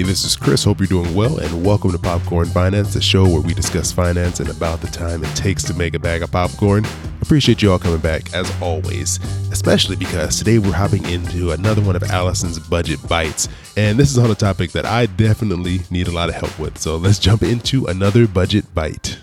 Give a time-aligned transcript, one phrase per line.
[0.00, 0.64] this is Chris.
[0.64, 4.40] Hope you're doing well, and welcome to Popcorn Finance, the show where we discuss finance
[4.40, 6.86] and about the time it takes to make a bag of popcorn.
[7.20, 9.18] Appreciate you all coming back, as always,
[9.52, 14.16] especially because today we're hopping into another one of Allison's budget bites, and this is
[14.16, 16.78] on a topic that I definitely need a lot of help with.
[16.78, 19.18] So let's jump into another budget bite.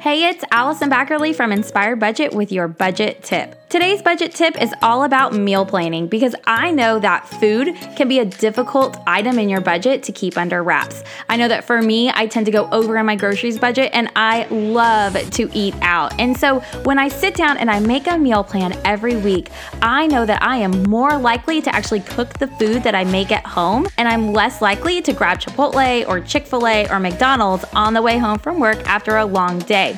[0.00, 3.60] Hey, it's Allison Baggerly from Inspired Budget with your budget tip.
[3.68, 8.20] Today's budget tip is all about meal planning because I know that food can be
[8.20, 11.02] a difficult item in your budget to keep under wraps.
[11.28, 14.08] I know that for me, I tend to go over in my groceries budget and
[14.14, 16.18] I love to eat out.
[16.20, 19.50] And so when I sit down and I make a meal plan every week,
[19.82, 23.32] I know that I am more likely to actually cook the food that I make
[23.32, 27.64] at home and I'm less likely to grab Chipotle or Chick fil A or McDonald's
[27.74, 29.95] on the way home from work after a long day.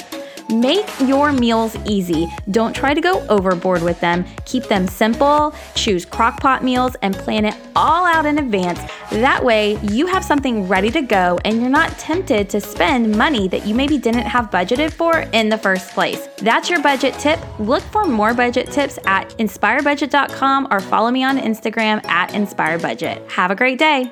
[0.51, 2.27] Make your meals easy.
[2.51, 4.25] Don't try to go overboard with them.
[4.47, 5.55] Keep them simple.
[5.75, 8.81] Choose crock pot meals and plan it all out in advance.
[9.11, 13.47] That way, you have something ready to go and you're not tempted to spend money
[13.49, 16.29] that you maybe didn't have budgeted for in the first place.
[16.39, 17.39] That's your budget tip.
[17.59, 23.31] Look for more budget tips at inspiredbudget.com or follow me on Instagram at inspiredbudget.
[23.33, 24.11] Have a great day.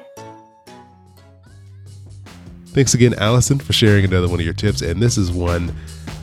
[2.67, 4.83] Thanks again, Allison, for sharing another one of your tips.
[4.83, 5.75] And this is one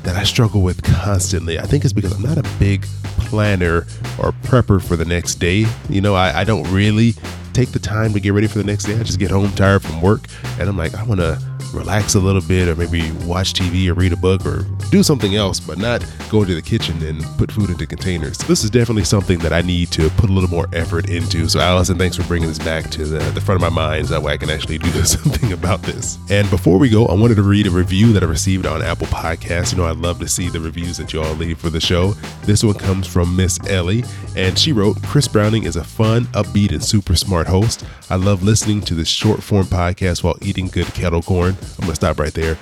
[0.03, 1.59] that I struggle with constantly.
[1.59, 2.85] I think it's because I'm not a big
[3.19, 3.87] planner
[4.19, 5.65] or prepper for the next day.
[5.89, 7.13] You know, I, I don't really
[7.53, 8.95] take the time to get ready for the next day.
[8.99, 10.21] I just get home tired from work
[10.59, 11.39] and I'm like, I want to
[11.73, 15.35] relax a little bit or maybe watch TV or read a book or do something
[15.35, 18.37] else, but not go into the kitchen and put food into containers.
[18.39, 21.47] This is definitely something that I need to put a little more effort into.
[21.49, 24.13] So, Allison, thanks for bringing this back to the, the front of my mind so
[24.13, 26.17] that way I can actually do something about this.
[26.29, 29.07] And before we go, I wanted to read a review that I received on Apple
[29.07, 29.71] Podcasts.
[29.71, 32.11] You know, I'd love to see the reviews that you all leave for the show.
[32.43, 34.03] This one comes from Miss Ellie,
[34.35, 37.85] and she wrote Chris Browning is a fun, upbeat, and super smart host.
[38.09, 41.55] I love listening to this short form podcast while eating good kettle corn.
[41.79, 42.57] I'm to stop right there.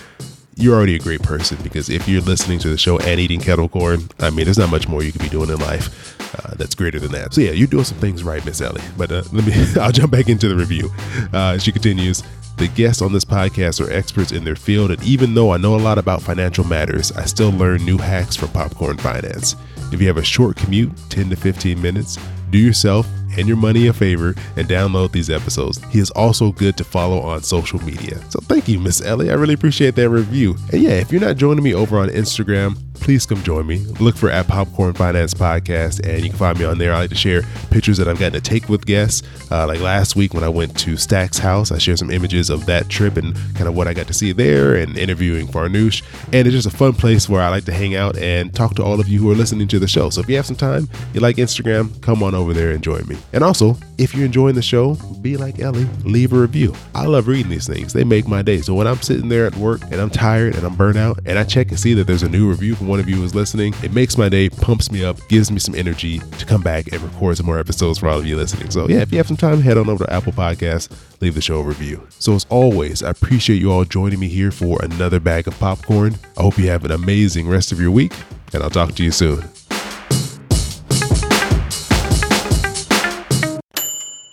[0.56, 3.70] You're already a great person because if you're listening to the show and eating kettle
[3.70, 6.76] corn, I mean, there's not much more you could be doing in life uh, that's
[6.76, 7.34] greater than that.
[7.34, 8.82] So, yeah, you're doing some things right, Miss Ellie.
[8.98, 10.92] But uh, let me, I'll jump back into the review.
[11.34, 12.24] Uh, she continues.
[12.58, 15.76] The guests on this podcast are experts in their field, and even though I know
[15.76, 19.56] a lot about financial matters, I still learn new hacks from Popcorn Finance.
[19.92, 22.20] If you have a short commute, 10 to 15 minutes,
[22.52, 23.08] do yourself
[23.38, 25.84] and your money a favor and download these episodes.
[25.86, 28.18] He is also good to follow on social media.
[28.30, 29.32] So thank you, Miss Ellie.
[29.32, 30.56] I really appreciate that review.
[30.72, 33.80] And yeah, if you're not joining me over on Instagram, please come join me.
[34.00, 36.94] Look for at Popcorn Finance Podcast, and you can find me on there.
[36.94, 39.28] I like to share pictures that I've gotten to take with guests.
[39.52, 42.68] Uh, like last week when I went to Stack's house, I shared some images of
[42.68, 46.04] that trip and kind of what I got to see there and interviewing Farnoosh.
[46.32, 48.84] And it's just a fun place where I like to hang out and talk to
[48.84, 50.10] all of you who are listening to the show.
[50.10, 53.08] So if you have some time, you like Instagram, come on over there and join
[53.08, 53.18] me.
[53.34, 56.74] And also, if you're enjoying the show, be like Ellie, leave a review.
[56.96, 58.62] I love reading these things, they make my day.
[58.62, 61.38] So when I'm sitting there at work and I'm tired and I'm burnt out and
[61.38, 63.74] I check and see that there's a new review from one of you who's listening,
[63.84, 67.02] it makes my day, pumps me up, gives me some energy to come back and
[67.02, 68.70] record some more episodes for all of you listening.
[68.72, 70.90] So yeah, if you have some time, head on over to Apple Podcasts,
[71.22, 72.06] leave the show a review.
[72.20, 76.16] So as always, I appreciate you all joining me here for another bag of popcorn.
[76.38, 78.14] I hope you have an amazing rest of your week,
[78.54, 79.44] and I'll talk to you soon.